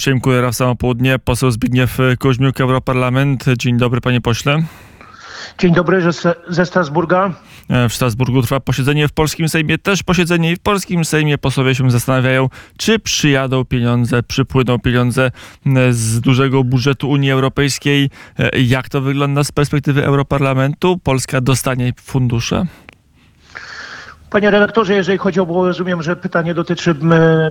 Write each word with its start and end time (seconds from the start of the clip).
Dziękuję 0.00 0.40
w 0.40 0.54
samo 0.54 0.76
południe. 0.76 1.18
Poseł 1.18 1.50
Zbigniew 1.50 1.98
Koźmiuk, 2.18 2.60
Europarlament. 2.60 3.44
Dzień 3.58 3.76
dobry, 3.76 4.00
panie 4.00 4.20
pośle. 4.20 4.62
Dzień 5.58 5.74
dobry 5.74 6.02
ze 6.48 6.66
Strasburga. 6.66 7.34
E, 7.68 7.88
w 7.88 7.94
Strasburgu 7.94 8.42
trwa 8.42 8.60
posiedzenie 8.60 9.08
w 9.08 9.12
polskim 9.12 9.48
Sejmie, 9.48 9.78
też 9.78 10.02
posiedzenie 10.02 10.52
i 10.52 10.56
w 10.56 10.60
polskim 10.60 11.04
Sejmie 11.04 11.38
posłowie 11.38 11.74
się 11.74 11.90
zastanawiają, 11.90 12.48
czy 12.76 12.98
przyjadą 12.98 13.64
pieniądze, 13.64 14.22
przypłyną 14.22 14.78
pieniądze 14.78 15.30
z 15.90 16.20
dużego 16.20 16.64
budżetu 16.64 17.10
Unii 17.10 17.30
Europejskiej. 17.30 18.10
E, 18.38 18.60
jak 18.60 18.88
to 18.88 19.00
wygląda 19.00 19.44
z 19.44 19.52
perspektywy 19.52 20.04
Europarlamentu? 20.04 20.98
Polska 20.98 21.40
dostanie 21.40 21.92
fundusze? 22.00 22.66
Panie 24.32 24.50
redaktorze, 24.50 24.94
jeżeli 24.94 25.18
chodzi 25.18 25.40
o, 25.40 25.46
bo 25.46 25.66
rozumiem, 25.66 26.02
że 26.02 26.16
pytanie 26.16 26.54
dotyczy 26.54 26.94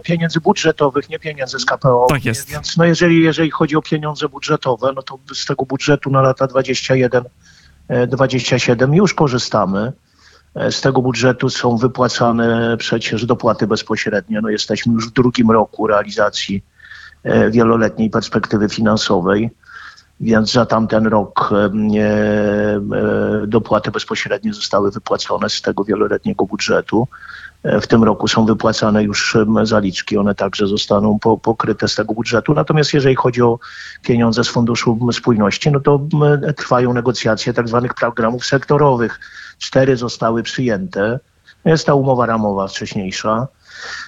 pieniędzy 0.03 0.39
budżetowych, 0.39 1.09
nie 1.09 1.19
pieniędzy 1.19 1.59
z 1.59 1.65
KPO. 1.65 2.07
Tak 2.09 2.25
jest. 2.25 2.49
Więc 2.49 2.77
no 2.77 2.85
jeżeli, 2.85 3.23
jeżeli 3.23 3.51
chodzi 3.51 3.75
o 3.75 3.81
pieniądze 3.81 4.29
budżetowe, 4.29 4.91
no 4.95 5.01
to 5.01 5.19
z 5.33 5.45
tego 5.45 5.65
budżetu 5.65 6.09
na 6.09 6.21
lata 6.21 6.47
21 6.47 7.23
27 8.07 8.93
już 8.93 9.13
korzystamy. 9.13 9.93
E, 10.55 10.71
z 10.71 10.81
tego 10.81 11.01
budżetu 11.01 11.49
są 11.49 11.77
wypłacane 11.77 12.77
przecież 12.77 13.25
dopłaty 13.25 13.67
bezpośrednie. 13.67 14.41
No 14.41 14.49
jesteśmy 14.49 14.93
już 14.93 15.07
w 15.07 15.13
drugim 15.13 15.51
roku 15.51 15.87
realizacji 15.87 16.63
e, 17.23 17.51
wieloletniej 17.51 18.09
perspektywy 18.09 18.69
finansowej, 18.69 19.49
więc 20.21 20.51
za 20.51 20.65
tamten 20.65 21.07
rok 21.07 21.49
e, 21.53 21.71
dopłaty 23.47 23.91
bezpośrednie 23.91 24.53
zostały 24.53 24.91
wypłacone 24.91 25.49
z 25.49 25.61
tego 25.61 25.83
wieloletniego 25.83 26.45
budżetu. 26.45 27.07
W 27.63 27.87
tym 27.87 28.03
roku 28.03 28.27
są 28.27 28.45
wypłacane 28.45 29.03
już 29.03 29.37
zaliczki, 29.63 30.17
one 30.17 30.35
także 30.35 30.67
zostaną 30.67 31.19
pokryte 31.19 31.87
z 31.87 31.95
tego 31.95 32.13
budżetu. 32.13 32.53
Natomiast 32.53 32.93
jeżeli 32.93 33.15
chodzi 33.15 33.41
o 33.41 33.59
pieniądze 34.03 34.43
z 34.43 34.47
Funduszu 34.47 35.11
Spójności, 35.11 35.71
no 35.71 35.79
to 35.79 36.07
trwają 36.57 36.93
negocjacje 36.93 37.53
tak 37.53 37.67
zwanych 37.67 37.93
programów 37.93 38.45
sektorowych. 38.45 39.19
Cztery 39.57 39.97
zostały 39.97 40.43
przyjęte. 40.43 41.19
Jest 41.65 41.85
ta 41.85 41.93
umowa 41.93 42.25
ramowa 42.25 42.67
wcześniejsza. 42.67 43.47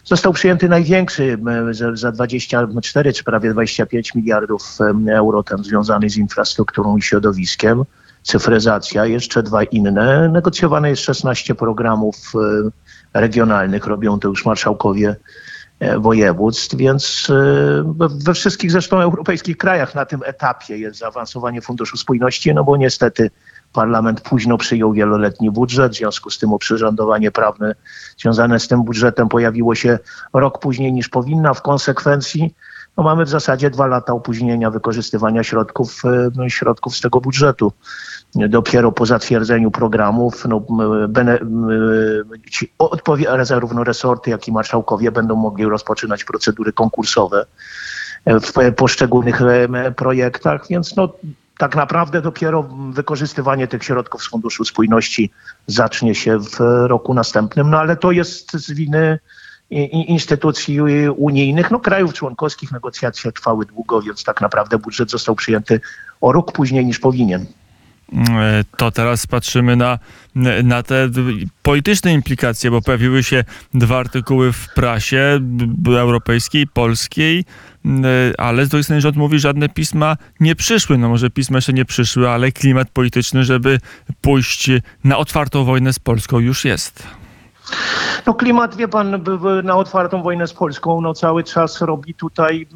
Został 0.05 0.33
przyjęty 0.33 0.69
największy 0.69 1.37
za 1.93 2.11
24 2.11 3.13
czy 3.13 3.23
prawie 3.23 3.51
25 3.53 4.15
miliardów 4.15 4.77
euro, 5.07 5.43
ten 5.43 5.63
związany 5.63 6.09
z 6.09 6.17
infrastrukturą 6.17 6.97
i 6.97 7.01
środowiskiem. 7.01 7.83
Cyfryzacja, 8.23 9.05
jeszcze 9.05 9.43
dwa 9.43 9.63
inne. 9.63 10.29
Negocjowane 10.29 10.89
jest 10.89 11.01
16 11.01 11.55
programów 11.55 12.15
regionalnych, 13.13 13.85
robią 13.85 14.19
to 14.19 14.27
już 14.27 14.45
marszałkowie 14.45 15.15
województw, 15.99 16.75
więc 16.75 17.27
e, 17.29 17.93
we 18.09 18.33
wszystkich 18.33 18.71
zresztą 18.71 18.99
europejskich 18.99 19.57
krajach 19.57 19.95
na 19.95 20.05
tym 20.05 20.21
etapie 20.25 20.77
jest 20.77 20.99
zaawansowanie 20.99 21.61
Funduszu 21.61 21.97
Spójności, 21.97 22.53
no 22.53 22.63
bo 22.63 22.77
niestety 22.77 23.31
parlament 23.73 24.21
późno 24.21 24.57
przyjął 24.57 24.93
wieloletni 24.93 25.51
budżet, 25.51 25.91
w 25.91 25.95
związku 25.95 26.29
z 26.29 26.39
tym 26.39 26.53
oprzyrządowanie 26.53 27.31
prawne 27.31 27.75
związane 28.17 28.59
z 28.59 28.67
tym 28.67 28.83
budżetem 28.83 29.29
pojawiło 29.29 29.75
się 29.75 29.99
rok 30.33 30.59
później 30.59 30.93
niż 30.93 31.09
powinna. 31.09 31.53
W 31.53 31.61
konsekwencji 31.61 32.55
no 32.97 33.03
mamy 33.03 33.25
w 33.25 33.29
zasadzie 33.29 33.69
dwa 33.69 33.87
lata 33.87 34.13
opóźnienia 34.13 34.71
wykorzystywania 34.71 35.43
środków, 35.43 36.01
e, 36.45 36.49
środków 36.49 36.97
z 36.97 37.01
tego 37.01 37.21
budżetu 37.21 37.73
dopiero 38.35 38.91
po 38.91 39.05
zatwierdzeniu 39.05 39.71
programów 39.71 40.45
no, 40.45 40.65
bene, 41.07 41.39
ci 42.51 42.73
zarówno 43.43 43.83
resorty, 43.83 44.29
jak 44.29 44.47
i 44.47 44.51
marszałkowie 44.51 45.11
będą 45.11 45.35
mogli 45.35 45.65
rozpoczynać 45.65 46.23
procedury 46.23 46.73
konkursowe 46.73 47.45
w 48.25 48.73
poszczególnych 48.75 49.41
projektach, 49.95 50.67
więc 50.69 50.95
no, 50.95 51.13
tak 51.57 51.75
naprawdę 51.75 52.21
dopiero 52.21 52.63
wykorzystywanie 52.91 53.67
tych 53.67 53.83
środków 53.83 54.23
z 54.23 54.29
Funduszu 54.29 54.65
Spójności 54.65 55.31
zacznie 55.67 56.15
się 56.15 56.39
w 56.39 56.59
roku 56.87 57.13
następnym, 57.13 57.69
no 57.69 57.79
ale 57.79 57.95
to 57.95 58.11
jest 58.11 58.51
z 58.51 58.71
winy 58.71 59.19
instytucji 59.91 60.81
unijnych, 61.09 61.71
no 61.71 61.79
krajów 61.79 62.13
członkowskich 62.13 62.71
negocjacje 62.71 63.31
trwały 63.31 63.65
długo, 63.65 64.01
więc 64.01 64.23
tak 64.23 64.41
naprawdę 64.41 64.77
budżet 64.77 65.11
został 65.11 65.35
przyjęty 65.35 65.81
o 66.21 66.31
rok 66.31 66.51
później 66.51 66.85
niż 66.85 66.99
powinien. 66.99 67.45
E, 68.13 68.63
to 68.77 68.91
teraz 68.91 69.27
patrzymy 69.27 69.75
na, 69.75 69.99
na 70.63 70.83
te 70.83 71.09
polityczne 71.61 72.13
implikacje, 72.13 72.71
bo 72.71 72.81
pojawiły 72.81 73.23
się 73.23 73.43
dwa 73.73 73.99
artykuły 73.99 74.53
w 74.53 74.67
prasie 74.75 75.39
europejskiej, 75.87 76.67
polskiej, 76.67 77.45
e, 77.85 77.89
ale 78.37 78.65
z 78.65 78.69
drugiej 78.69 78.83
strony 78.83 79.01
rząd 79.01 79.17
mówi, 79.17 79.39
że 79.39 79.41
żadne 79.41 79.69
pisma 79.69 80.17
nie 80.39 80.55
przyszły. 80.55 80.97
No 80.97 81.09
może 81.09 81.29
pisma 81.29 81.57
jeszcze 81.57 81.73
nie 81.73 81.85
przyszły, 81.85 82.29
ale 82.29 82.51
klimat 82.51 82.89
polityczny, 82.89 83.43
żeby 83.43 83.79
pójść 84.21 84.69
na 85.03 85.17
otwartą 85.17 85.63
wojnę 85.63 85.93
z 85.93 85.99
Polską 85.99 86.39
już 86.39 86.65
jest. 86.65 87.22
No 88.25 88.33
klimat, 88.33 88.75
wie 88.75 88.87
pan, 88.87 89.23
na 89.63 89.75
otwartą 89.75 90.23
wojnę 90.23 90.47
z 90.47 90.53
Polską 90.53 91.01
no 91.01 91.13
cały 91.13 91.43
czas 91.43 91.81
robi 91.81 92.13
tutaj, 92.13 92.67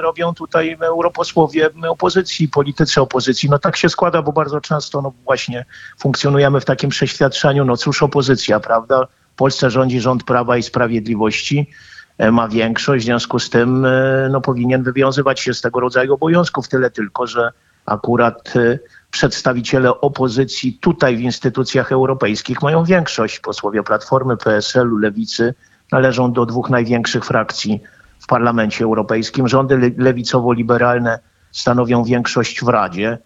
robią 0.00 0.34
tutaj 0.34 0.76
europosłowie 0.80 1.70
opozycji, 1.88 2.48
politycy 2.48 3.00
opozycji. 3.00 3.50
No 3.50 3.58
tak 3.58 3.76
się 3.76 3.88
składa, 3.88 4.22
bo 4.22 4.32
bardzo 4.32 4.60
często 4.60 5.02
no 5.02 5.12
właśnie 5.24 5.64
funkcjonujemy 5.98 6.60
w 6.60 6.64
takim 6.64 6.90
przeświadczeniu, 6.90 7.64
no 7.64 7.76
cóż 7.76 8.02
opozycja, 8.02 8.60
prawda? 8.60 9.06
W 9.32 9.36
Polsce 9.36 9.70
rządzi 9.70 10.00
rząd 10.00 10.24
Prawa 10.24 10.56
i 10.56 10.62
Sprawiedliwości, 10.62 11.70
e, 12.18 12.30
ma 12.32 12.48
większość, 12.48 13.04
w 13.04 13.06
związku 13.06 13.38
z 13.38 13.50
tym 13.50 13.84
e, 13.84 14.28
no, 14.30 14.40
powinien 14.40 14.82
wywiązywać 14.82 15.40
się 15.40 15.54
z 15.54 15.60
tego 15.60 15.80
rodzaju 15.80 16.14
obowiązków. 16.14 16.68
Tyle 16.68 16.90
tylko, 16.90 17.26
że 17.26 17.52
akurat 17.86 18.56
e, 18.56 18.78
przedstawiciele 19.10 20.00
opozycji 20.00 20.78
tutaj 20.80 21.16
w 21.16 21.20
instytucjach 21.20 21.92
europejskich 21.92 22.62
mają 22.62 22.84
większość. 22.84 23.40
Posłowie 23.40 23.82
Platformy, 23.82 24.36
PSL-u, 24.36 24.96
Lewicy 24.96 25.54
należą 25.92 26.32
do 26.32 26.46
dwóch 26.46 26.70
największych 26.70 27.24
frakcji 27.24 27.80
w 28.20 28.26
Parlamencie 28.26 28.84
Europejskim. 28.84 29.48
Rządy 29.48 29.94
lewicowo-liberalne 29.98 31.18
stanowią 31.52 32.04
większość 32.04 32.64
w 32.64 32.68
Radzie. 32.68 33.18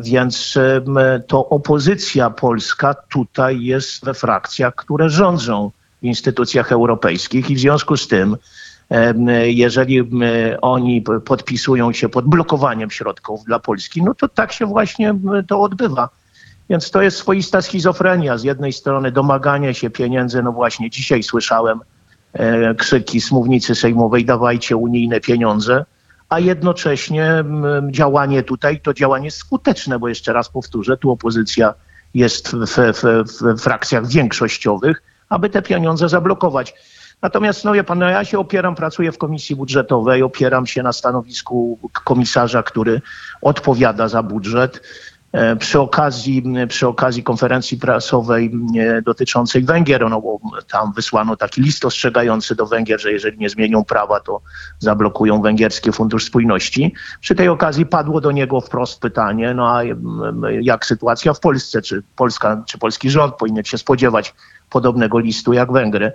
Więc 0.00 0.58
to 1.26 1.48
opozycja 1.48 2.30
polska 2.30 2.94
tutaj 2.94 3.60
jest 3.60 4.04
we 4.04 4.14
frakcjach, 4.14 4.74
które 4.74 5.10
rządzą 5.10 5.70
w 6.02 6.04
instytucjach 6.04 6.72
europejskich 6.72 7.50
i 7.50 7.54
w 7.54 7.58
związku 7.58 7.96
z 7.96 8.08
tym 8.08 8.36
jeżeli 9.46 10.10
oni 10.62 11.04
podpisują 11.24 11.92
się 11.92 12.08
pod 12.08 12.24
blokowaniem 12.24 12.90
środków 12.90 13.44
dla 13.44 13.58
Polski, 13.58 14.02
no 14.02 14.14
to 14.14 14.28
tak 14.28 14.52
się 14.52 14.66
właśnie 14.66 15.14
to 15.48 15.60
odbywa. 15.60 16.08
Więc 16.70 16.90
to 16.90 17.02
jest 17.02 17.16
swoista 17.16 17.62
schizofrenia. 17.62 18.38
Z 18.38 18.44
jednej 18.44 18.72
strony 18.72 19.12
domaganie 19.12 19.74
się 19.74 19.90
pieniędzy, 19.90 20.42
no 20.42 20.52
właśnie 20.52 20.90
dzisiaj 20.90 21.22
słyszałem 21.22 21.80
e, 22.32 22.74
krzyki 22.74 23.20
z 23.20 23.30
mównicy 23.30 23.74
sejmowej, 23.74 24.24
dawajcie 24.24 24.76
unijne 24.76 25.20
pieniądze, 25.20 25.84
a 26.28 26.40
jednocześnie 26.40 27.44
działanie 27.90 28.42
tutaj 28.42 28.80
to 28.80 28.94
działanie 28.94 29.30
skuteczne, 29.30 29.98
bo 29.98 30.08
jeszcze 30.08 30.32
raz 30.32 30.48
powtórzę, 30.48 30.96
tu 30.96 31.10
opozycja 31.10 31.74
jest 32.14 32.48
w, 32.48 32.76
w, 32.76 33.02
w 33.40 33.60
frakcjach 33.60 34.06
większościowych, 34.06 35.02
aby 35.28 35.50
te 35.50 35.62
pieniądze 35.62 36.08
zablokować. 36.08 36.74
Natomiast, 37.22 37.64
no 37.64 37.72
wie 37.72 37.84
pan, 37.84 37.98
no 37.98 38.08
ja 38.08 38.24
się 38.24 38.38
opieram, 38.38 38.74
pracuję 38.74 39.12
w 39.12 39.18
komisji 39.18 39.56
budżetowej, 39.56 40.22
opieram 40.22 40.66
się 40.66 40.82
na 40.82 40.92
stanowisku 40.92 41.78
komisarza, 42.04 42.62
który 42.62 43.00
odpowiada 43.42 44.08
za 44.08 44.22
budżet. 44.22 44.80
E, 45.34 45.56
przy 45.56 45.80
okazji, 45.80 46.44
przy 46.68 46.88
okazji 46.88 47.22
konferencji 47.22 47.78
prasowej 47.78 48.52
e, 48.78 49.02
dotyczącej 49.02 49.64
Węgier, 49.64 50.10
no 50.10 50.20
bo 50.20 50.40
tam 50.70 50.92
wysłano 50.92 51.36
taki 51.36 51.62
list 51.62 51.84
ostrzegający 51.84 52.54
do 52.54 52.66
Węgier, 52.66 53.00
że 53.00 53.12
jeżeli 53.12 53.38
nie 53.38 53.48
zmienią 53.48 53.84
prawa, 53.84 54.20
to 54.20 54.40
zablokują 54.78 55.42
węgierski 55.42 55.92
fundusz 55.92 56.24
spójności. 56.24 56.94
Przy 57.20 57.34
tej 57.34 57.48
okazji 57.48 57.86
padło 57.86 58.20
do 58.20 58.32
niego 58.32 58.60
wprost 58.60 59.00
pytanie, 59.00 59.54
no 59.54 59.76
a 59.76 59.82
jak 60.60 60.86
sytuacja 60.86 61.34
w 61.34 61.40
Polsce, 61.40 61.82
czy 61.82 62.02
Polska, 62.16 62.62
czy 62.66 62.78
polski 62.78 63.10
rząd 63.10 63.34
powinien 63.34 63.64
się 63.64 63.78
spodziewać 63.78 64.34
podobnego 64.70 65.18
listu 65.18 65.52
jak 65.52 65.72
Węgry. 65.72 66.12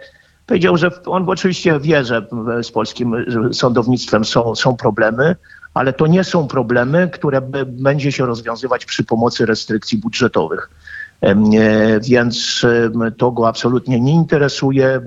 Powiedział, 0.50 0.78
że 0.78 1.04
on 1.06 1.30
oczywiście 1.30 1.80
wie, 1.80 2.06
że 2.06 2.28
z 2.64 2.72
polskim 2.72 3.16
sądownictwem 3.54 4.26
są, 4.26 4.56
są 4.56 4.76
problemy, 4.78 5.36
ale 5.74 5.94
to 5.94 6.08
nie 6.08 6.24
są 6.24 6.48
problemy, 6.48 7.10
które 7.14 7.42
będzie 7.66 8.12
się 8.12 8.26
rozwiązywać 8.26 8.86
przy 8.86 9.04
pomocy 9.04 9.46
restrykcji 9.46 9.98
budżetowych. 9.98 10.70
E, 11.22 11.36
więc 12.00 12.66
to 13.18 13.32
go 13.32 13.48
absolutnie 13.48 14.00
nie 14.00 14.14
interesuje. 14.14 15.02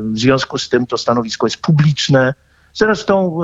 W 0.00 0.18
związku 0.18 0.58
z 0.58 0.68
tym 0.68 0.86
to 0.86 0.98
stanowisko 0.98 1.46
jest 1.46 1.56
publiczne. 1.56 2.34
Zresztą 2.74 3.40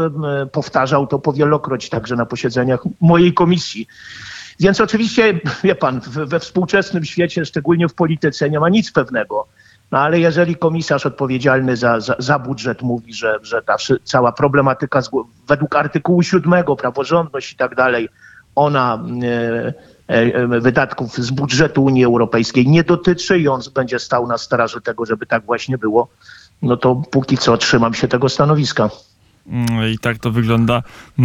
powtarzał 0.53 1.07
to 1.07 1.19
powielokroć 1.19 1.89
także 1.89 2.17
na 2.17 2.27
posiedzeniach 2.27 2.81
mojej 3.01 3.35
komisji. 3.35 3.87
Więc 4.61 4.81
oczywiście, 4.81 5.41
wie 5.65 5.75
pan, 5.75 6.01
we 6.07 6.41
współczesnym 6.41 7.05
świecie, 7.05 7.45
szczególnie 7.45 7.89
w 7.89 7.95
polityce, 7.95 8.51
nie 8.51 8.61
ma 8.61 8.69
nic 8.69 8.93
pewnego 8.93 9.47
No 9.91 9.99
ale 9.99 10.21
jeżeli 10.21 10.57
komisarz 10.57 11.07
odpowiedzialny 11.07 11.77
za, 11.77 12.01
za, 12.01 12.17
za 12.19 12.39
budżet 12.39 12.83
mówi, 12.83 13.15
że, 13.15 13.39
że 13.43 13.63
ta 13.63 13.77
cała 14.05 14.33
problematyka 14.33 15.03
z, 15.03 15.11
według 15.49 15.77
artykułu 15.77 16.23
7, 16.23 16.65
praworządność 16.79 17.53
i 17.53 17.57
tak 17.57 17.75
dalej, 17.75 18.09
ona 18.55 19.05
e, 19.23 19.75
e, 20.07 20.61
wydatków 20.61 21.15
z 21.15 21.31
budżetu 21.31 21.85
Unii 21.85 22.05
Europejskiej 22.05 22.69
nie 22.69 22.85
dotyczy 22.85 23.39
i 23.39 23.49
on 23.49 23.61
będzie 23.75 23.99
stał 23.99 24.27
na 24.27 24.39
straży 24.39 24.81
tego, 24.81 25.07
żeby 25.07 25.27
tak 25.27 25.45
właśnie 25.45 25.79
było, 25.79 26.09
no 26.63 26.77
to 26.77 27.03
póki 27.11 27.39
co 27.39 27.57
trzymam 27.57 27.95
się 27.95 28.09
tego 28.09 28.29
stanowiska. 28.29 28.91
I 29.93 29.99
tak 29.99 30.19
to 30.19 30.31
wygląda 30.31 30.83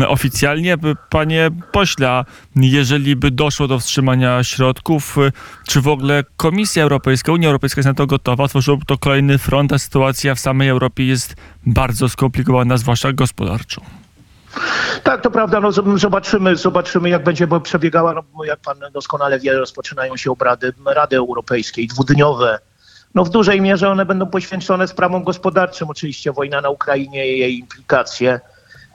oficjalnie. 0.08 0.78
Panie 1.10 1.50
pośle, 1.72 2.24
jeżeli 2.56 3.16
by 3.16 3.32
doszło 3.32 3.68
do 3.68 3.80
wstrzymania 3.80 4.44
środków, 4.44 5.18
y, 5.18 5.32
czy 5.68 5.82
w 5.82 5.88
ogóle 5.88 6.24
Komisja 6.38 6.84
Europejska, 6.84 7.32
Unia 7.32 7.48
Europejska 7.48 7.80
jest 7.80 7.88
na 7.88 7.94
to 7.94 8.08
gotowa? 8.08 8.48
Tworzyłoby 8.48 8.86
to 8.86 8.98
kolejny 8.98 9.38
front, 9.38 9.74
a 9.74 9.78
sytuacja 9.78 10.36
w 10.36 10.40
samej 10.40 10.70
Europie 10.70 11.06
jest 11.06 11.36
bardzo 11.66 12.10
skomplikowana, 12.10 12.78
zwłaszcza 12.78 13.14
gospodarczo. 13.14 13.82
Tak, 15.04 15.22
to 15.22 15.32
prawda. 15.32 15.60
No, 15.60 15.72
zobaczymy, 15.98 16.56
zobaczymy, 16.56 17.10
jak 17.10 17.24
będzie 17.24 17.48
przebiegała. 17.64 18.14
No, 18.14 18.44
jak 18.44 18.60
pan 18.60 18.78
doskonale 18.94 19.40
wie, 19.40 19.54
rozpoczynają 19.54 20.18
się 20.18 20.32
obrady 20.32 20.74
Rady 20.86 21.18
Europejskiej, 21.18 21.88
dwudniowe. 21.88 22.60
No, 23.16 23.26
w 23.26 23.30
dużej 23.30 23.62
mierze 23.62 23.90
one 23.90 24.06
będą 24.06 24.26
poświęcone 24.26 24.88
sprawom 24.88 25.24
gospodarczym. 25.24 25.90
Oczywiście 25.90 26.32
wojna 26.32 26.62
na 26.62 26.70
Ukrainie 26.70 27.28
i 27.28 27.40
jej 27.40 27.60
implikacje, 27.60 28.40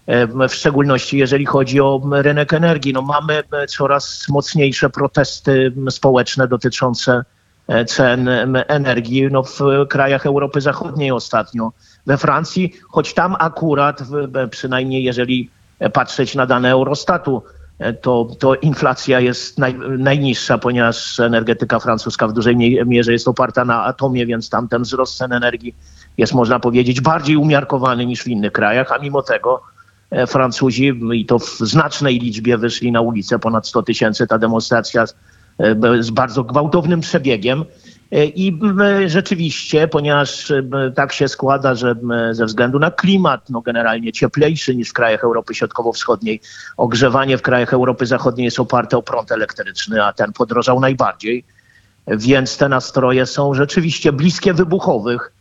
e, 0.06 0.26
w 0.49 0.55
szczególności 0.55 1.19
jeżeli 1.19 1.46
chodzi 1.46 1.81
o 1.81 2.00
rynek 2.12 2.52
energii. 2.52 2.93
No, 2.93 3.02
mamy 3.02 3.43
e, 3.52 3.67
coraz 3.67 4.26
mocniejsze 4.28 4.90
protesty 4.90 5.72
społeczne 5.90 6.49
dotyczące 6.49 7.25
e, 7.69 7.84
cen 7.84 8.28
energii 8.69 9.28
no, 9.31 9.43
w 9.43 9.61
krajach 9.88 10.26
Europy 10.26 10.61
Zachodniej 10.61 11.11
ostatnio. 11.11 11.72
We 12.06 12.17
Francji, 12.17 12.72
choć 12.88 13.14
tam 13.14 13.37
akurat, 13.38 14.02
przynajmniej 14.50 15.05
jeżeli 15.05 15.50
patrzeć 15.93 16.34
na 16.34 16.46
dane 16.46 16.70
Eurostatu, 16.70 17.43
e, 17.46 17.60
to, 18.00 18.29
to 18.38 18.55
inflacja 18.55 19.21
jest 19.21 19.59
naj, 19.59 19.75
najniższa, 19.99 20.59
ponieważ 20.59 21.21
energetyka 21.21 21.79
francuska 21.79 22.29
w 22.29 22.32
dużej 22.32 22.56
mie- 22.56 22.85
mierze 22.85 23.12
jest 23.12 23.29
oparta 23.29 23.65
na 23.65 23.85
atomie, 23.85 24.27
więc 24.27 24.50
tam 24.50 24.69
ten 24.69 24.82
wzrost 24.82 25.17
cen 25.17 25.32
energii 25.32 25.75
jest, 26.19 26.35
można 26.35 26.61
powiedzieć, 26.61 27.00
bardziej 27.00 27.37
umiarkowany 27.37 28.06
niż 28.06 28.23
w 28.23 28.29
innych 28.29 28.53
krajach, 28.53 28.93
a 28.93 28.99
mimo 28.99 29.23
tego 29.23 29.62
e, 30.11 30.27
Francuzi, 30.27 30.93
i 31.12 31.27
to 31.27 31.38
w 31.38 31.59
znacznej 31.59 32.19
liczbie, 32.19 32.59
wyszli 32.59 32.93
na 32.93 33.00
ulicę, 33.00 33.38
ponad 33.38 33.67
100 33.67 33.82
tysięcy, 33.82 34.27
ta 34.27 34.38
demonstracja 34.38 35.06
z, 35.06 35.15
e, 35.59 36.03
z 36.03 36.11
bardzo 36.11 36.44
gwałtownym 36.44 37.00
przebiegiem. 37.00 37.65
E, 38.12 38.25
I 38.25 38.61
rzeczywiście, 39.07 39.89
ponieważ 39.89 40.53
tak 40.95 41.12
się 41.12 41.29
składa, 41.29 41.75
że 41.75 41.95
ze 42.33 42.47
względu 42.47 42.79
na 42.79 42.91
klimat, 42.91 43.51
no 43.51 43.61
generalnie 43.61 44.12
cieplejszy 44.12 44.77
niż 44.77 44.89
w 44.89 44.93
krajach 44.93 45.25
Europy 45.25 45.55
Środkowo-Wschodniej, 45.55 46.41
ogrzewanie 46.77 47.39
w 47.39 47.43
krajach 47.43 47.73
Europy 47.73 48.07
Zachodniej 48.07 48.45
jest 48.45 48.61
oparte 48.61 48.97
o 48.97 49.03
prąd 49.03 49.33
elektryczny, 49.33 50.05
a 50.05 50.12
ten 50.12 50.33
podrożał 50.33 50.81
najbardziej. 50.81 51.45
Więc 52.07 52.57
te 52.57 52.69
nastroje 52.69 53.27
są 53.27 53.55
rzeczywiście 53.55 54.13
bliskie 54.13 54.55
wybuchowych. 54.55 55.33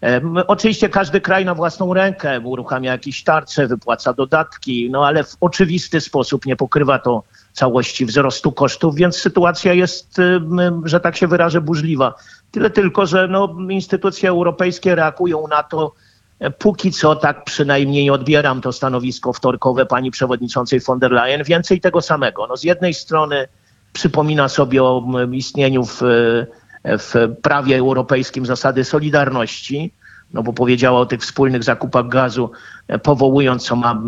Em, 0.00 0.36
Oczywiście 0.46 0.88
każdy 0.88 1.20
kraj 1.20 1.44
na 1.44 1.54
własną 1.54 1.94
rękę 1.94 2.40
uruchamia 2.40 2.92
jakieś 2.92 3.24
tarcze, 3.24 3.66
wypłaca 3.66 4.12
dodatki, 4.12 4.90
no 4.90 5.06
ale 5.06 5.24
w 5.24 5.36
oczywisty 5.40 6.00
sposób 6.00 6.46
nie 6.46 6.56
pokrywa 6.56 6.98
to 6.98 7.22
całości 7.56 8.06
wzrostu 8.06 8.52
kosztów, 8.52 8.94
więc 8.94 9.16
sytuacja 9.16 9.72
jest, 9.72 10.18
em, 10.18 10.88
że 10.88 11.00
tak 11.00 11.16
się 11.16 11.26
wyrażę, 11.26 11.60
burzliwa. 11.60 12.14
Tyle 12.50 12.70
tylko, 12.70 13.06
że 13.06 13.28
no, 13.28 13.56
instytucje 13.70 14.28
europejskie 14.28 14.94
reagują 14.94 15.48
na 15.48 15.62
to, 15.62 15.92
e, 16.40 16.50
póki 16.50 16.92
co, 16.92 17.16
tak 17.16 17.44
przynajmniej 17.44 18.10
odbieram 18.10 18.60
to 18.60 18.72
stanowisko 18.72 19.32
wtorkowe 19.32 19.86
pani 19.86 20.10
przewodniczącej 20.10 20.80
von 20.80 20.98
der 20.98 21.12
Leyen, 21.12 21.44
więcej 21.44 21.80
tego 21.80 22.00
samego. 22.02 22.46
No, 22.46 22.56
z 22.56 22.64
jednej 22.64 22.94
strony 22.94 23.48
przypomina 23.92 24.48
sobie 24.48 24.82
o 24.82 25.04
istnieniu 25.32 25.84
w, 25.84 26.02
e, 26.02 26.98
w 26.98 27.14
prawie 27.42 27.76
europejskim 27.76 28.46
zasady 28.46 28.84
solidarności, 28.84 29.92
no 30.32 30.42
bo 30.42 30.52
powiedziała 30.52 31.00
o 31.00 31.06
tych 31.06 31.20
wspólnych 31.20 31.64
zakupach 31.64 32.08
gazu, 32.08 32.50
e, 32.88 32.98
powołując, 32.98 33.64
co 33.64 33.76
ma 33.76 34.02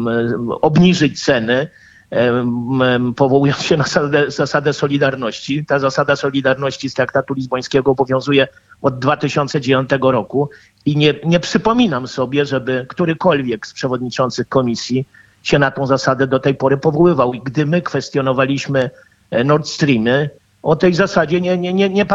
obniżyć 0.60 1.24
ceny, 1.24 1.68
powołując 3.16 3.62
się 3.62 3.76
na 3.76 3.84
zasadę, 3.84 4.30
zasadę 4.30 4.72
solidarności. 4.72 5.66
Ta 5.66 5.78
zasada 5.78 6.16
solidarności 6.16 6.90
z 6.90 6.94
traktatu 6.94 7.34
lizbońskiego 7.34 7.90
obowiązuje 7.90 8.48
od 8.82 8.98
2009 8.98 9.90
roku 10.00 10.50
i 10.86 10.96
nie, 10.96 11.14
nie 11.24 11.40
przypominam 11.40 12.08
sobie, 12.08 12.46
żeby 12.46 12.86
którykolwiek 12.88 13.66
z 13.66 13.72
przewodniczących 13.72 14.48
komisji 14.48 15.06
się 15.42 15.58
na 15.58 15.70
tą 15.70 15.86
zasadę 15.86 16.26
do 16.26 16.38
tej 16.38 16.54
pory 16.54 16.76
powoływał. 16.76 17.34
I 17.34 17.40
gdy 17.40 17.66
my 17.66 17.82
kwestionowaliśmy 17.82 18.90
e, 19.30 19.44
Nord 19.44 19.68
Streamy, 19.68 20.30
o 20.62 20.76
tej 20.76 20.94
zasadzie 20.94 21.40
nie, 21.40 21.58
nie, 21.58 21.72
nie, 21.72 21.88
nie. 21.88 22.06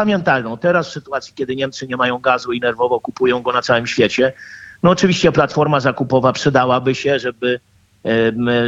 Teraz 0.60 0.88
w 0.88 0.92
sytuacji, 0.92 1.34
kiedy 1.34 1.56
Niemcy 1.56 1.86
nie 1.86 1.96
mają 1.96 2.18
gazu 2.18 2.52
i 2.52 2.60
nerwowo 2.60 3.00
kupują 3.00 3.42
go 3.42 3.52
na 3.52 3.62
całym 3.62 3.86
świecie, 3.86 4.32
no 4.82 4.90
oczywiście 4.90 5.32
platforma 5.32 5.80
zakupowa 5.80 6.32
przydałaby 6.32 6.94
się, 6.94 7.18
żeby, 7.18 7.60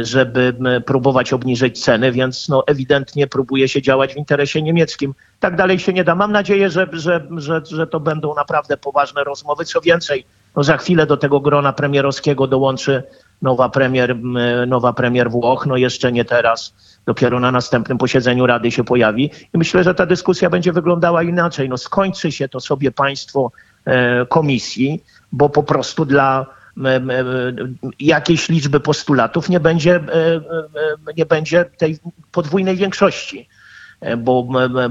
żeby 0.01 0.55
próbować 0.85 1.33
obniżyć 1.33 1.83
ceny, 1.83 2.11
więc 2.11 2.49
no 2.49 2.63
ewidentnie 2.67 3.27
próbuje 3.27 3.67
się 3.67 3.81
działać 3.81 4.13
w 4.13 4.17
interesie 4.17 4.61
niemieckim. 4.61 5.13
Tak 5.39 5.55
dalej 5.55 5.79
się 5.79 5.93
nie 5.93 6.03
da. 6.03 6.15
Mam 6.15 6.31
nadzieję, 6.31 6.69
że, 6.69 6.87
że, 6.91 7.27
że, 7.37 7.61
że 7.65 7.87
to 7.87 7.99
będą 7.99 8.35
naprawdę 8.35 8.77
poważne 8.77 9.23
rozmowy. 9.23 9.65
Co 9.65 9.81
więcej, 9.81 10.25
no 10.55 10.63
za 10.63 10.77
chwilę 10.77 11.05
do 11.05 11.17
tego 11.17 11.39
grona 11.39 11.73
premierowskiego 11.73 12.47
dołączy 12.47 13.03
nowa 13.41 13.69
premier, 13.69 14.17
nowa 14.67 14.93
premier 14.93 15.31
Włoch, 15.31 15.65
no 15.65 15.77
jeszcze 15.77 16.11
nie 16.11 16.25
teraz, 16.25 16.73
dopiero 17.05 17.39
na 17.39 17.51
następnym 17.51 17.97
posiedzeniu 17.97 18.45
Rady 18.45 18.71
się 18.71 18.83
pojawi. 18.83 19.31
I 19.53 19.57
myślę, 19.57 19.83
że 19.83 19.95
ta 19.95 20.05
dyskusja 20.05 20.49
będzie 20.49 20.73
wyglądała 20.73 21.23
inaczej. 21.23 21.69
No 21.69 21.77
skończy 21.77 22.31
się 22.31 22.49
to 22.49 22.59
sobie 22.59 22.91
państwo 22.91 23.51
e, 23.85 24.25
komisji, 24.25 25.03
bo 25.31 25.49
po 25.49 25.63
prostu 25.63 26.05
dla 26.05 26.56
jakiejś 27.99 28.49
liczby 28.49 28.79
postulatów 28.79 29.49
nie 29.49 29.59
będzie, 29.59 29.99
nie 31.17 31.25
będzie 31.25 31.65
tej 31.77 31.97
podwójnej 32.31 32.75
większości. 32.75 33.49
E, 34.01 34.17
Bo 34.17 34.47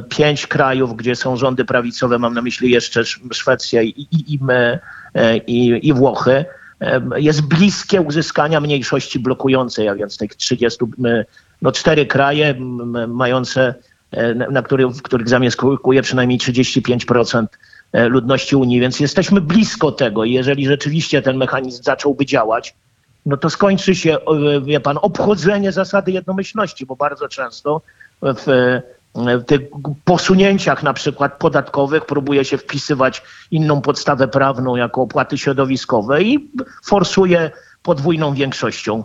pięć 0.09 0.47
krajów, 0.47 0.97
gdzie 0.97 1.17
są 1.17 1.37
rządy 1.37 1.65
prawicowe, 1.65 2.19
mam 2.19 2.35
na 2.35 2.43
myśli 2.43 2.71
jeszcze 2.71 3.01
Sz- 3.01 3.35
Szwecję 3.37 3.85
i, 3.85 4.01
i, 4.01 4.35
i, 4.35 4.39
e, 5.15 5.37
i, 5.37 5.89
i 5.89 5.93
Włochy, 5.93 6.45
jest 7.17 7.41
bliskie 7.43 8.01
uzyskania 8.01 8.61
mniejszości 8.61 9.19
blokującej, 9.19 9.89
a 9.89 9.95
więc 9.95 10.17
tych 10.17 10.35
30, 10.35 10.85
m, 11.05 11.25
no 11.63 11.73
cztery 11.73 12.07
kraje 12.07 12.55
mające, 13.09 13.75
e, 14.11 14.35
na, 14.35 14.63
których, 14.63 14.89
w 14.89 15.03
których 15.03 15.29
zamieszkuje 15.29 16.03
przynajmniej 16.03 16.39
35% 16.39 17.43
e, 17.43 17.49
ludności 18.09 18.57
Unii, 18.57 18.81
więc 18.81 19.01
jesteśmy 19.01 19.41
blisko 19.41 19.93
tego 19.93 20.25
jeżeli 20.25 20.67
rzeczywiście 20.67 21.23
ten 21.23 21.37
mechanizm 21.37 21.83
zacząłby 21.83 22.27
działać, 22.27 22.75
no 23.27 23.37
to 23.37 23.51
skończy 23.51 23.95
się, 23.95 24.17
e, 24.17 24.61
wie 24.61 24.81
pan, 24.81 24.99
obchodzenie 25.03 25.73
zasady 25.73 26.13
jednomyślności, 26.13 26.87
bo 26.87 26.97
bardzo 26.97 27.29
często 27.29 27.81
w, 28.23 28.47
w 29.15 29.45
tych 29.45 29.61
posunięciach 30.05 30.83
na 30.83 30.93
przykład 30.93 31.39
podatkowych 31.39 32.07
próbuje 32.07 32.45
się 32.45 32.59
wpisywać 32.59 33.23
inną 33.51 33.81
podstawę 33.81 34.29
prawną 34.29 34.77
jako 34.77 35.03
opłaty 35.03 35.39
środowiskowe 35.39 36.23
i 36.23 36.51
forsuje 36.85 37.51
podwójną 37.83 38.35
większością. 38.35 39.05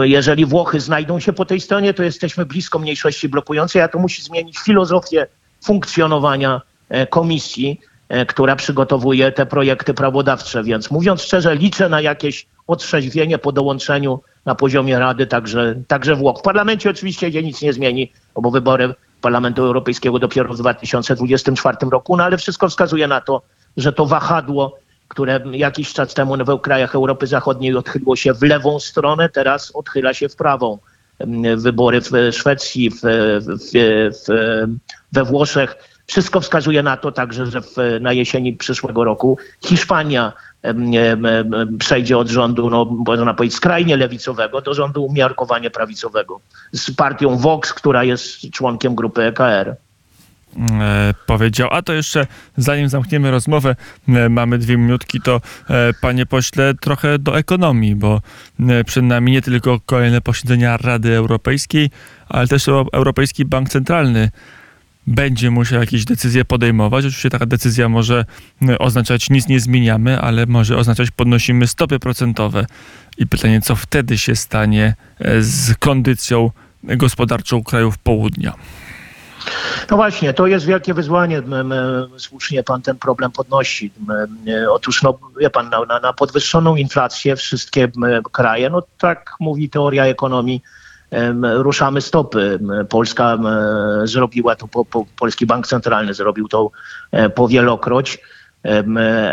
Jeżeli 0.00 0.46
Włochy 0.46 0.80
znajdą 0.80 1.20
się 1.20 1.32
po 1.32 1.44
tej 1.44 1.60
stronie, 1.60 1.94
to 1.94 2.02
jesteśmy 2.02 2.46
blisko 2.46 2.78
mniejszości 2.78 3.28
blokującej, 3.28 3.82
a 3.82 3.88
to 3.88 3.98
musi 3.98 4.22
zmienić 4.22 4.58
filozofię 4.58 5.26
funkcjonowania 5.64 6.60
e, 6.88 7.06
komisji, 7.06 7.80
e, 7.80 7.91
która 8.28 8.56
przygotowuje 8.56 9.32
te 9.32 9.46
projekty 9.46 9.94
prawodawcze. 9.94 10.62
Więc 10.62 10.90
mówiąc 10.90 11.22
szczerze, 11.22 11.54
liczę 11.54 11.88
na 11.88 12.00
jakieś 12.00 12.46
otrzeźwienie 12.66 13.38
po 13.38 13.52
dołączeniu 13.52 14.20
na 14.44 14.54
poziomie 14.54 14.98
Rady, 14.98 15.26
także, 15.26 15.74
także 15.88 16.16
Włoch. 16.16 16.38
W 16.38 16.42
parlamencie 16.42 16.90
oczywiście 16.90 17.32
się 17.32 17.42
nic 17.42 17.62
nie 17.62 17.72
zmieni, 17.72 18.12
bo 18.34 18.50
wybory 18.50 18.94
Parlamentu 19.20 19.62
Europejskiego 19.62 20.18
dopiero 20.18 20.54
w 20.54 20.58
2024 20.58 21.76
roku, 21.90 22.16
no 22.16 22.24
ale 22.24 22.38
wszystko 22.38 22.68
wskazuje 22.68 23.08
na 23.08 23.20
to, 23.20 23.42
że 23.76 23.92
to 23.92 24.06
wahadło, 24.06 24.78
które 25.08 25.40
jakiś 25.52 25.92
czas 25.92 26.14
temu 26.14 26.36
w 26.36 26.60
krajach 26.60 26.94
Europy 26.94 27.26
Zachodniej 27.26 27.76
odchyliło 27.76 28.16
się 28.16 28.34
w 28.34 28.42
lewą 28.42 28.80
stronę, 28.80 29.28
teraz 29.28 29.70
odchyla 29.76 30.14
się 30.14 30.28
w 30.28 30.36
prawą. 30.36 30.78
Wybory 31.56 32.00
w 32.00 32.10
Szwecji, 32.32 32.90
w, 32.90 33.00
w, 33.02 33.70
w, 33.72 34.28
we 35.12 35.24
Włoszech. 35.24 35.76
Wszystko 36.06 36.40
wskazuje 36.40 36.82
na 36.82 36.96
to 36.96 37.12
także, 37.12 37.46
że 37.46 37.60
w, 37.60 37.76
na 38.00 38.12
jesieni 38.12 38.52
przyszłego 38.52 39.04
roku 39.04 39.38
Hiszpania 39.64 40.32
przejdzie 41.78 42.18
od 42.18 42.28
rządu, 42.28 42.70
no, 42.70 42.84
można 42.84 43.34
powiedzieć, 43.34 43.56
skrajnie 43.56 43.96
lewicowego 43.96 44.60
do 44.60 44.74
rządu 44.74 45.04
umiarkowanie 45.04 45.70
prawicowego 45.70 46.40
z 46.72 46.90
partią 46.90 47.36
Vox, 47.36 47.72
która 47.74 48.04
jest 48.04 48.50
członkiem 48.50 48.94
grupy 48.94 49.22
EKR. 49.22 49.76
e, 50.80 51.14
powiedział. 51.26 51.68
A 51.72 51.82
to 51.82 51.92
jeszcze, 51.92 52.26
zanim 52.56 52.88
zamkniemy 52.88 53.30
rozmowę, 53.30 53.76
e, 54.08 54.28
mamy 54.28 54.58
dwie 54.58 54.76
minutki, 54.76 55.20
to 55.20 55.40
e, 55.70 55.92
panie 56.00 56.26
pośle, 56.26 56.74
trochę 56.74 57.18
do 57.18 57.38
ekonomii, 57.38 57.94
bo 57.94 58.20
przed 58.86 59.04
nami 59.04 59.32
nie 59.32 59.42
tylko 59.42 59.80
kolejne 59.86 60.20
posiedzenia 60.20 60.76
Rady 60.76 61.16
Europejskiej, 61.16 61.90
ale 62.28 62.48
też 62.48 62.68
Euro- 62.68 62.88
Europejski 62.92 63.44
Bank 63.44 63.68
Centralny 63.68 64.30
będzie 65.06 65.50
musiał 65.50 65.80
jakieś 65.80 66.04
decyzje 66.04 66.44
podejmować. 66.44 67.04
Oczywiście 67.04 67.30
taka 67.30 67.46
decyzja 67.46 67.88
może 67.88 68.24
e, 68.68 68.78
oznaczać 68.78 69.30
nic 69.30 69.48
nie 69.48 69.60
zmieniamy, 69.60 70.20
ale 70.20 70.46
może 70.46 70.76
oznaczać 70.76 71.10
podnosimy 71.10 71.66
stopy 71.66 71.98
procentowe. 71.98 72.66
I 73.18 73.26
pytanie, 73.26 73.60
co 73.60 73.76
wtedy 73.76 74.18
się 74.18 74.36
stanie 74.36 74.94
e, 75.18 75.42
z 75.42 75.74
kondycją 75.78 76.50
gospodarczą 76.84 77.64
krajów 77.64 77.98
południa. 77.98 78.54
No 79.90 79.96
właśnie, 79.96 80.34
to 80.34 80.46
jest 80.46 80.66
wielkie 80.66 80.94
wyzwanie. 80.94 81.42
Słusznie 82.16 82.62
pan 82.62 82.82
ten 82.82 82.96
problem 82.98 83.30
podnosi. 83.30 83.90
M, 84.10 84.36
Otóż, 84.70 85.02
no, 85.02 85.18
wie 85.40 85.50
pan, 85.50 85.70
na, 85.88 85.98
na- 86.00 86.12
podwyższoną 86.12 86.76
inflację 86.76 87.36
wszystkie 87.36 87.88
kraje, 88.32 88.70
no 88.70 88.82
tak 88.98 89.34
mówi 89.40 89.70
teoria 89.70 90.04
ekonomii, 90.06 90.62
ruszamy 91.42 92.00
stopy. 92.00 92.58
Polska 92.88 93.38
zrobiła 94.04 94.56
to, 94.56 94.68
po, 94.68 94.84
po, 94.84 95.06
Polski 95.16 95.46
Bank 95.46 95.66
Centralny 95.66 96.14
zrobił 96.14 96.48
to 96.48 96.70
e, 97.10 97.30
powielokroć. 97.30 98.18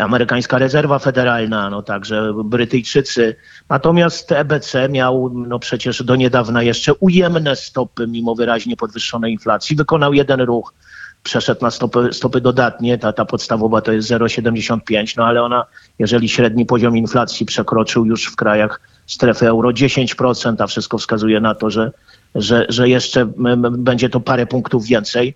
Amerykańska 0.00 0.58
Rezerwa 0.58 0.98
Federalna, 0.98 1.70
no 1.70 1.82
także 1.82 2.32
Brytyjczycy. 2.44 3.36
Natomiast 3.68 4.32
EBC 4.32 4.88
miał 4.88 5.30
no 5.34 5.58
przecież 5.58 6.02
do 6.02 6.16
niedawna 6.16 6.62
jeszcze 6.62 6.94
ujemne 6.94 7.56
stopy, 7.56 8.06
mimo 8.06 8.34
wyraźnie 8.34 8.76
podwyższonej 8.76 9.32
inflacji. 9.32 9.76
Wykonał 9.76 10.14
jeden 10.14 10.40
ruch, 10.40 10.74
przeszedł 11.22 11.62
na 11.62 11.70
stopy, 11.70 12.08
stopy 12.12 12.40
dodatnie, 12.40 12.98
ta, 12.98 13.12
ta 13.12 13.24
podstawowa 13.24 13.80
to 13.80 13.92
jest 13.92 14.10
0,75, 14.10 15.16
no 15.16 15.26
ale 15.26 15.42
ona, 15.42 15.66
jeżeli 15.98 16.28
średni 16.28 16.66
poziom 16.66 16.96
inflacji 16.96 17.46
przekroczył 17.46 18.06
już 18.06 18.26
w 18.26 18.36
krajach 18.36 18.80
strefy 19.12 19.46
euro 19.46 19.70
10%, 19.70 20.54
a 20.58 20.66
wszystko 20.66 20.98
wskazuje 20.98 21.40
na 21.40 21.54
to, 21.54 21.70
że, 21.70 21.92
że, 22.34 22.66
że 22.68 22.88
jeszcze 22.88 23.26
będzie 23.70 24.08
to 24.10 24.20
parę 24.20 24.46
punktów 24.46 24.84
więcej, 24.84 25.34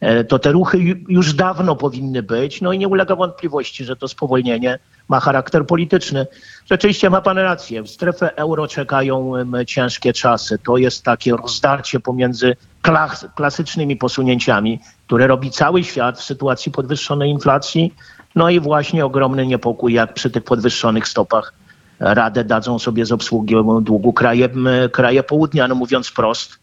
e, 0.00 0.24
to 0.24 0.38
te 0.38 0.52
ruchy 0.52 0.78
ju- 0.78 1.04
już 1.08 1.34
dawno 1.34 1.76
powinny 1.76 2.22
być. 2.22 2.60
No 2.60 2.72
i 2.72 2.78
nie 2.78 2.88
ulega 2.88 3.16
wątpliwości, 3.16 3.84
że 3.84 3.96
to 3.96 4.08
spowolnienie 4.08 4.78
ma 5.08 5.20
charakter 5.20 5.66
polityczny. 5.66 6.26
Rzeczywiście 6.70 7.10
ma 7.10 7.20
pan 7.20 7.38
rację. 7.38 7.82
W 7.82 7.88
strefę 7.88 8.36
euro 8.36 8.68
czekają 8.68 9.32
ciężkie 9.66 10.12
czasy. 10.12 10.58
To 10.58 10.76
jest 10.76 11.04
takie 11.04 11.36
rozdarcie 11.36 12.00
pomiędzy 12.00 12.56
klas, 12.82 13.26
klasycznymi 13.36 13.96
posunięciami, 13.96 14.80
które 15.06 15.26
robi 15.26 15.50
cały 15.50 15.84
świat 15.84 16.18
w 16.18 16.22
sytuacji 16.24 16.72
podwyższonej 16.72 17.30
inflacji. 17.30 17.94
No 18.34 18.50
i 18.50 18.60
właśnie 18.60 19.04
ogromny 19.04 19.46
niepokój, 19.46 19.92
jak 19.92 20.14
przy 20.14 20.30
tych 20.30 20.44
podwyższonych 20.44 21.08
stopach 21.08 21.52
radę 22.00 22.44
dadzą 22.44 22.78
sobie 22.78 23.06
z 23.06 23.12
obsługą 23.12 23.84
długu 23.84 24.12
kraje, 24.12 24.48
kraje 24.92 25.22
południa. 25.22 25.68
No 25.68 25.74
mówiąc 25.74 26.10
prost, 26.10 26.58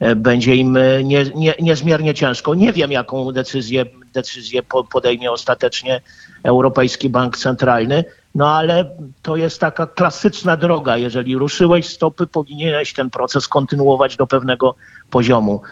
e, 0.00 0.16
będzie 0.16 0.56
im 0.56 0.76
e, 0.76 1.04
nie, 1.04 1.24
nie, 1.34 1.54
niezmiernie 1.60 2.14
ciężko. 2.14 2.54
Nie 2.54 2.72
wiem, 2.72 2.92
jaką 2.92 3.32
decyzję, 3.32 3.84
decyzję 4.14 4.62
po- 4.62 4.84
podejmie 4.84 5.32
ostatecznie 5.32 6.00
Europejski 6.42 7.08
Bank 7.08 7.36
Centralny, 7.36 8.04
no 8.34 8.56
ale 8.56 8.90
to 9.22 9.36
jest 9.36 9.60
taka 9.60 9.86
klasyczna 9.86 10.56
droga. 10.56 10.96
Jeżeli 10.96 11.36
ruszyłeś 11.36 11.86
stopy, 11.86 12.26
powinieneś 12.26 12.92
ten 12.92 13.10
proces 13.10 13.48
kontynuować 13.48 14.16
do 14.16 14.26
pewnego 14.26 14.74
poziomu. 15.10 15.62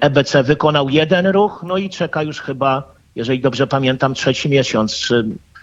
EBC 0.00 0.42
wykonał 0.42 0.88
jeden 0.88 1.26
ruch, 1.26 1.64
no 1.66 1.76
i 1.76 1.90
czeka 1.90 2.22
już 2.22 2.40
chyba, 2.40 2.94
jeżeli 3.16 3.40
dobrze 3.40 3.66
pamiętam, 3.66 4.14
trzeci 4.14 4.48
miesiąc. 4.48 5.08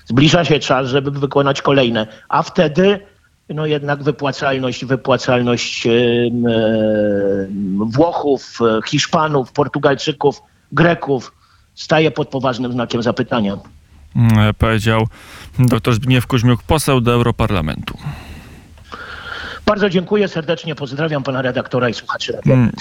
Zbliża 0.07 0.45
się 0.45 0.59
czas, 0.59 0.87
żeby 0.87 1.11
wykonać 1.11 1.61
kolejne, 1.61 2.07
a 2.29 2.43
wtedy 2.43 2.99
no 3.49 3.65
jednak 3.65 4.03
wypłacalność, 4.03 4.85
wypłacalność 4.85 5.87
Włochów, 7.79 8.59
Hiszpanów, 8.87 9.51
Portugalczyków, 9.51 10.41
Greków 10.71 11.33
staje 11.75 12.11
pod 12.11 12.27
poważnym 12.27 12.71
znakiem 12.71 13.03
zapytania. 13.03 13.57
Mm, 14.15 14.53
Powiedział 14.53 15.07
dr 15.59 15.93
Zbigniew 15.93 16.27
Kuźmiuk, 16.27 16.63
poseł 16.63 17.01
do 17.01 17.11
Europarlamentu. 17.11 17.97
Bardzo 19.65 19.89
dziękuję 19.89 20.27
serdecznie, 20.27 20.75
pozdrawiam 20.75 21.23
pana 21.23 21.41
redaktora 21.41 21.89
i 21.89 21.93
słuchaczy 21.93 22.31
radia. 22.31 22.53
Mm, 22.53 22.71